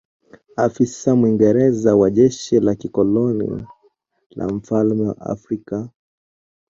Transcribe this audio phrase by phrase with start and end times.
[0.65, 3.67] Afisa Mwingereza wa jeshi la kikoloni
[4.31, 5.89] la mfalme wa Afrika